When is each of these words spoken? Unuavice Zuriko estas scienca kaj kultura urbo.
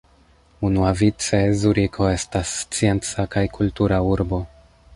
Unuavice 0.69 1.41
Zuriko 1.63 2.09
estas 2.13 2.53
scienca 2.63 3.27
kaj 3.37 3.47
kultura 3.59 4.01
urbo. 4.15 4.41